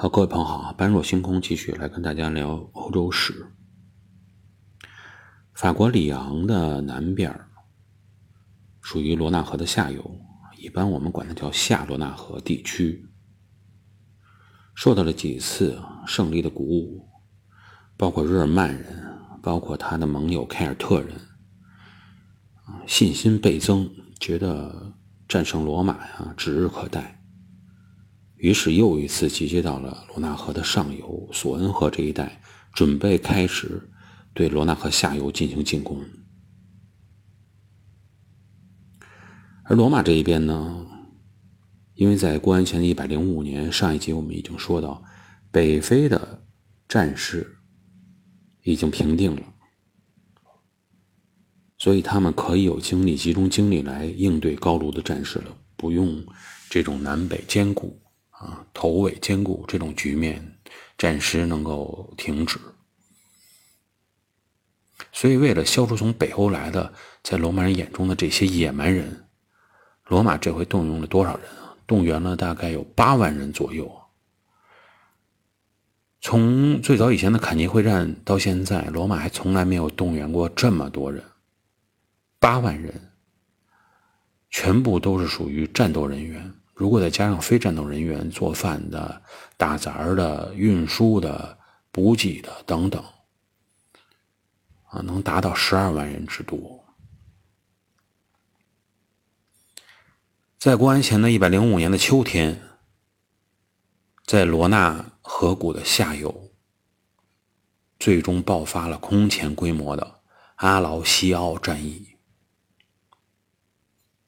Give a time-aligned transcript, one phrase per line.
[0.00, 3.48] 好，各位朋友好，般若星空继续来跟大家聊欧洲史。
[5.52, 7.48] 法国里昂的南边儿
[8.80, 10.20] 属于罗纳河的下游，
[10.56, 13.08] 一般我们管它叫下罗纳河地区，
[14.72, 17.08] 受到了几次胜利的鼓舞，
[17.96, 21.20] 包括日耳曼人，包括他的盟友凯尔特人，
[22.86, 23.90] 信心倍增，
[24.20, 24.94] 觉得
[25.26, 27.17] 战胜罗马呀指日可待。
[28.38, 32.40] 于是又一次集结到了罗纳河的上游索恩河这一带，
[32.72, 33.90] 准备开始
[34.32, 36.04] 对罗纳河下游进行进攻。
[39.64, 40.86] 而罗马这一边呢，
[41.94, 45.02] 因为在公元前一百零五年，上一集我们已经说到，
[45.50, 46.46] 北非的
[46.88, 47.58] 战事
[48.62, 49.42] 已经平定了，
[51.76, 56.24] 所以他们可以有精力集中精力来应对高卢的战事了，不用
[56.70, 58.00] 这种南北兼顾。
[58.38, 60.58] 啊，头尾兼顾这种局面
[60.96, 62.56] 暂时能够停止，
[65.10, 69.26] 所以为了消除从北欧来的在罗马人眼中的这些野蛮人，
[70.06, 71.76] 罗马这回动用了多少人啊？
[71.84, 73.90] 动员了大概有八万人左右。
[76.20, 81.24] 从最早以前的坎尼会战到现在，罗马还从来没有动员过这么多人，
[82.38, 83.12] 八万人，
[84.50, 86.54] 全部都是属于战斗人员。
[86.78, 89.20] 如果再加上非战斗人员做饭的、
[89.56, 91.58] 打杂的、运输的、
[91.90, 93.02] 补给的等等，
[94.84, 96.84] 啊，能达到十二万人之多。
[100.56, 102.62] 在公元前的一百零五年的秋天，
[104.24, 106.52] 在罗纳河谷的下游，
[107.98, 110.20] 最终爆发了空前规模的
[110.54, 112.16] 阿劳西奥战役。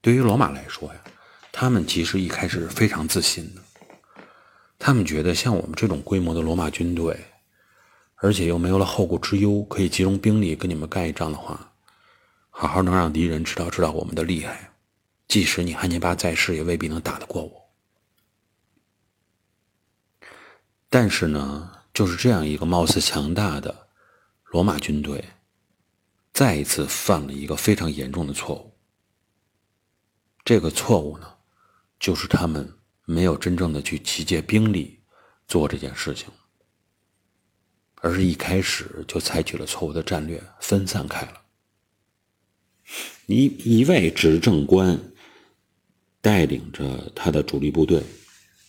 [0.00, 1.00] 对于罗马来说呀。
[1.58, 3.62] 他们其实一开始非常自信的，
[4.78, 7.18] 他们觉得像我们这种规模的罗马军队，
[8.16, 11.72] 而且又没有了后顾之忧，可以集中兵力跟你们干一仗的话，
[12.50, 14.70] 好好能让敌人知道知道我们的厉害，
[15.28, 17.70] 即使你汉尼拔在世，也未必能打得过我。
[20.90, 23.88] 但是呢，就是这样一个貌似强大的
[24.50, 25.24] 罗马军队，
[26.34, 28.76] 再一次犯了一个非常严重的错误。
[30.44, 31.32] 这个错误呢？
[31.98, 32.72] 就是他们
[33.04, 35.00] 没有真正的去集结兵力
[35.46, 36.28] 做这件事情，
[37.96, 41.42] 而是一开始就采取了错误的战略，分散开了。
[43.26, 43.46] 一
[43.80, 44.98] 一位执政官
[46.20, 48.02] 带领着他的主力部队，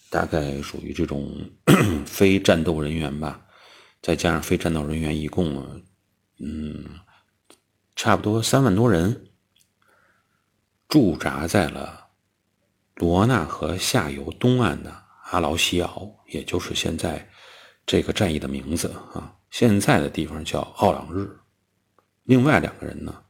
[0.10, 1.38] 大概属于这种
[2.08, 3.46] 非战斗人员吧，
[4.02, 5.84] 再加上非战斗人员，一共
[6.40, 6.86] 嗯，
[7.96, 9.28] 差不多三万多人，
[10.88, 12.07] 驻扎在了。
[12.98, 17.30] 罗纳河下游东岸的阿劳西奥，也就是现在
[17.86, 21.30] 这个战役的名字啊，现在的地方叫奥朗日。
[22.24, 23.24] 另外两个人呢，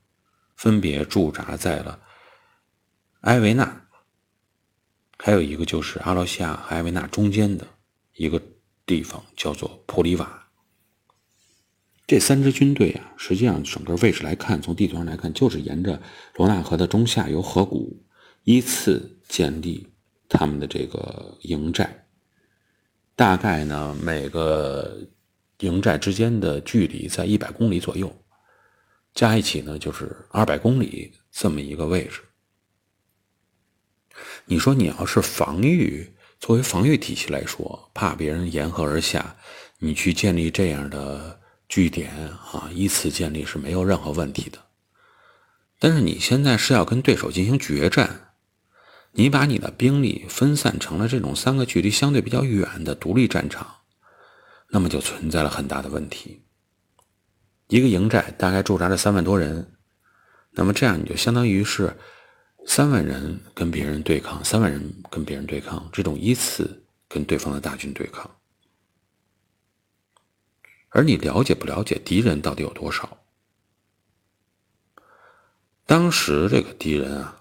[0.56, 2.00] 分别驻扎在了
[3.22, 3.88] 埃维纳，
[5.18, 7.68] 还有一个就是阿劳西亚和埃维纳中间的
[8.16, 8.42] 一个
[8.86, 10.48] 地方，叫做普里瓦。
[12.08, 16.02] 这三支军队啊，实际上整个位置来看，从地图上来看，就是沿着
[16.36, 18.02] 罗纳河的中下游河谷。
[18.44, 19.88] 依次建立
[20.30, 22.06] 他们的这个营寨，
[23.16, 24.98] 大概呢每个
[25.60, 28.16] 营寨之间的距离在一百公里左右，
[29.14, 32.22] 加一起呢就是二百公里这么一个位置。
[34.46, 39.36] 你说你要是防御，作为防御体系来说，怕别人沿河而下，
[39.80, 44.58] 你去建立这样的据点啊，依次建立是没有任何问题的。
[45.80, 48.27] 但是你现在是要跟对手进行决战。
[49.20, 53.78] 你把你的兵力分散成了这种三个距离相对比较远的独立战场，
[54.70, 56.44] 那么就存在了很大的问题。
[57.68, 59.74] 一个营寨大概驻扎着三万多人，
[60.52, 61.98] 那么这样你就相当于是
[62.68, 68.30] 三万人跟别人对抗，三万人跟别人对抗，这种依次跟对方的大军对抗。
[70.90, 73.18] 而你了解不了解敌人到底有多少？
[75.88, 77.37] 当时这个敌人啊。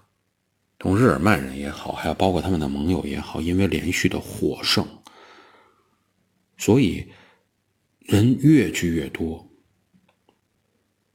[0.87, 4.87] 从日耳曼人也好，还有包括他们的盟友也好，因为连续的获胜，
[6.57, 7.05] 所以
[7.99, 9.51] 人越聚越多，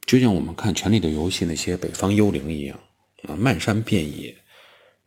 [0.05, 2.79] 就像我们看《权力的游戏》那些北方幽灵一样
[3.23, 4.37] 啊，漫山遍野，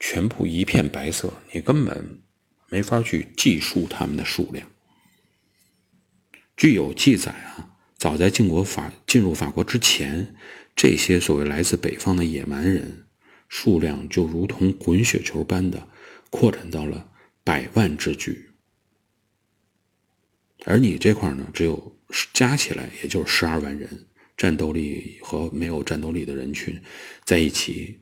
[0.01, 2.21] 全部一片白色，你根本
[2.69, 4.69] 没法去计数他们的数量。
[6.57, 10.35] 据有记载啊，早在晋国法进入法国之前，
[10.75, 13.06] 这些所谓来自北方的野蛮人。
[13.49, 15.89] 数量就如同滚雪球般的
[16.31, 17.09] 扩展到了
[17.45, 18.51] 百万之巨。
[20.65, 21.97] 而你这块呢，只有
[22.33, 23.89] 加起来也就是十二万人，
[24.37, 26.81] 战斗力和没有战斗力的人群
[27.25, 28.01] 在一起，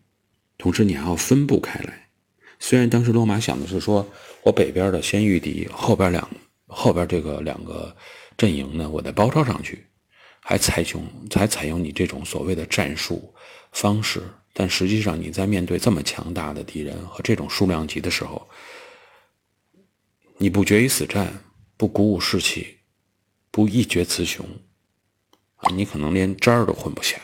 [0.56, 2.08] 同时你还要分布开来。
[2.58, 4.08] 虽然当时罗马想的是说，
[4.42, 6.26] 我北边的先御敌，后边两
[6.66, 7.94] 后边这个两个
[8.38, 9.84] 阵营呢，我再包抄上去，
[10.40, 13.34] 还采用才采用你这种所谓的战术
[13.72, 14.22] 方式。
[14.56, 18.48] 但实际上你在面对这么强大的敌人和这种数量级的时候，
[20.38, 21.44] 你不决一死战，
[21.76, 22.78] 不鼓舞士气，
[23.50, 24.46] 不一决雌雄，
[25.56, 27.20] 啊，你可能连渣儿都混不下。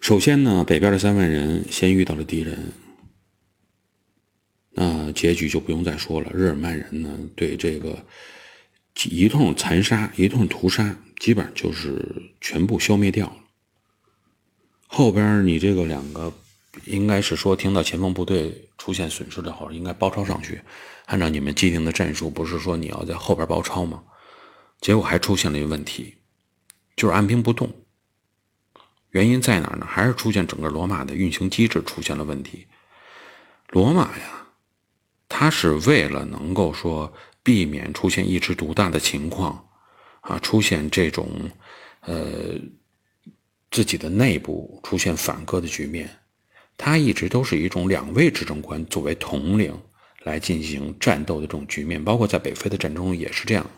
[0.00, 2.72] 首先呢，北边的三万人先遇到了敌人，
[4.70, 6.32] 那结局就不用再说了。
[6.32, 8.02] 日耳曼人呢，对这个
[9.04, 13.36] 一通残杀、一通屠杀，基本上就是全部消灭掉了。
[14.86, 16.32] 后边你这个两个，
[16.84, 20.60] 应该是说听到前锋部队出现损失的话，应该包抄上去。
[21.06, 24.02] 按照你们既定的战术，不是说你要在后边包抄吗？
[24.80, 26.16] 结果还出现了一个问题，
[26.96, 27.70] 就是按兵不动。
[29.10, 29.86] 原因在哪儿呢？
[29.88, 32.66] 还是出现整个罗马的运行机制出现了问题。
[33.70, 34.46] 罗马呀，
[35.28, 39.68] 它是为了能够说避免出现一枝独大的情况，
[40.20, 41.28] 啊，出现这种
[42.00, 42.58] 呃
[43.70, 46.08] 自己的内部出现反戈的局面，
[46.76, 49.76] 它一直都是一种两位执政官作为统领
[50.24, 53.70] 来进行战斗的这种局面，包括在北非的战争也是这样，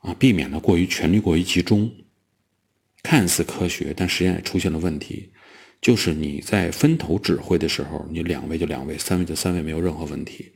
[0.00, 1.90] 啊，避免了过于权力过于集中。
[3.04, 5.32] 看似科学，但实际上也出现了问题。
[5.80, 10.52] 就是你在分头指挥的时候，你两位就两位，三位就三位，没有任何问题。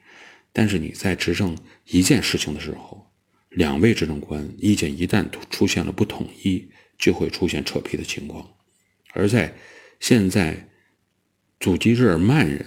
[0.59, 1.55] 但是你在执政
[1.85, 3.13] 一件事情的时候，
[3.51, 6.67] 两位执政官意见一旦出现了不统一，
[6.97, 8.49] 就会出现扯皮的情况。
[9.13, 9.55] 而在
[10.01, 10.71] 现在
[11.61, 12.65] 阻击日耳曼人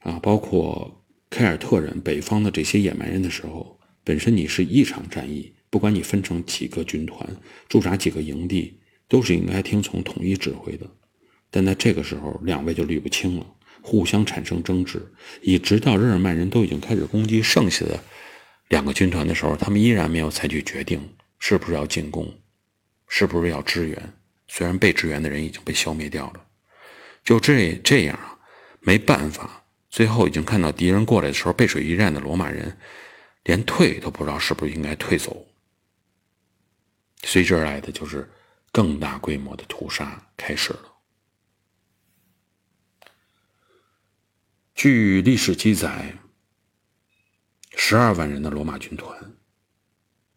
[0.00, 5.52] 啊，包括凯尔特人北方的这些野蛮人的时候，本身你是一场战役。
[5.70, 7.28] 不管你分成几个军团，
[7.68, 10.90] 驻扎几个营地，都是应该听从统一指挥的。
[11.48, 13.46] 但在这个时候，两位就捋不清了，
[13.86, 15.00] 互相产生争执，
[15.42, 18.02] 以直到日耳曼人都已经开始攻击剩下的
[18.66, 21.00] 两个军团的时候，他们依然没有采取决定，
[21.38, 22.36] 是不是要进攻，
[23.06, 24.12] 是不是要支援。
[24.48, 26.40] 虽然被支援的人已经被消灭掉了，
[27.22, 28.36] 就这这样啊，
[28.80, 32.76] 没办法，最后已经看到敌人过来的时候，背水一战的罗马人
[33.44, 35.46] 连退都不知道是不是应该退走。
[37.22, 38.28] 随之而来的就是
[38.72, 40.95] 更大规模的屠杀开始了。
[44.76, 46.18] 据历史记载，
[47.78, 49.34] 十二万人的罗马军团，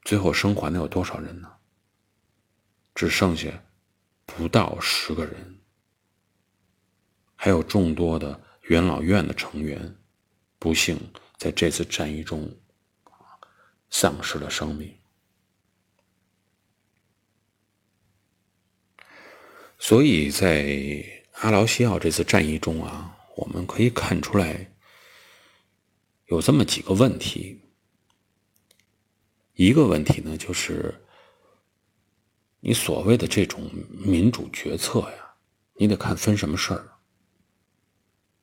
[0.03, 1.51] 最后生还的有多少人呢？
[2.95, 3.49] 只剩下
[4.25, 5.59] 不到十个人，
[7.35, 9.97] 还有众多的元老院的成员，
[10.57, 10.97] 不幸
[11.37, 12.49] 在这次战役中
[13.89, 14.97] 丧失了生命。
[19.77, 21.03] 所以在
[21.41, 24.69] 阿劳西奥这次战役中啊，我们可以看出来
[26.25, 27.61] 有这么几个问题。
[29.53, 30.93] 一个问题呢，就是
[32.59, 35.33] 你所谓的这种民主决策呀，
[35.75, 36.89] 你得看分什么事儿。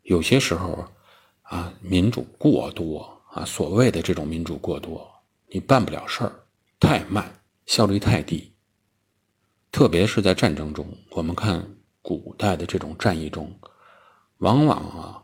[0.03, 0.89] 有些时候
[1.43, 5.11] 啊，民主过多啊，所谓的这种民主过多，
[5.49, 6.33] 你办不了事儿，
[6.81, 8.51] 太慢，效率太低。
[9.71, 13.61] 特别是在战争中，我们看古代的这种战役中，
[14.39, 15.23] 往往啊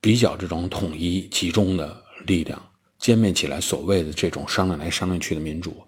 [0.00, 5.86] 比较这种统一集中的力量歼灭起来，所谓的这种商量来商量去的民主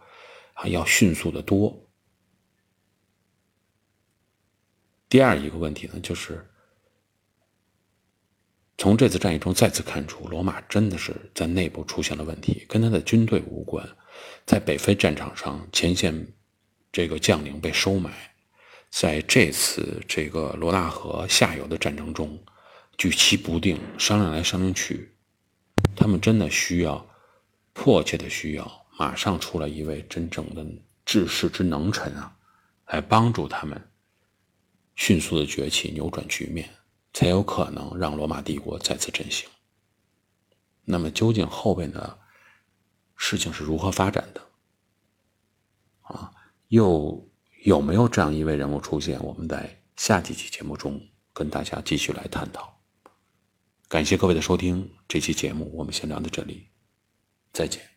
[0.55, 1.77] 啊要迅速的多。
[5.09, 6.45] 第二一个问题呢，就是
[8.77, 13.89] 从这次战役中再次看出，罗马真的是在内部出现了问题，跟他的军队无关，
[14.45, 16.27] 在北非战场上前线。
[16.93, 18.34] 这个将领被收买，
[18.97, 22.39] 在这次这个罗纳河下游的战争中
[22.97, 25.17] 举棋不定，商量来商量去，
[25.97, 27.05] 他们真的需要
[27.73, 30.65] 迫切的需要马上出来一位真正的
[31.05, 32.37] 治世之能臣啊，
[32.87, 33.91] 来帮助他们
[34.95, 36.71] 迅速的崛起，扭转局面，
[37.13, 39.49] 才有可能让罗马帝国再次振兴。
[40.85, 42.17] 那么，究竟后边的
[43.17, 44.41] 事情是如何发展的？
[46.03, 46.31] 啊？
[46.69, 47.29] 又
[47.65, 49.19] 有没有这样一位人物出现？
[49.25, 51.01] 我们在下几期节目中
[51.33, 52.79] 跟大家继续来探讨。
[53.89, 56.67] 感谢各位的收听，这期节目我们先聊到这里，
[57.55, 57.94] 再见。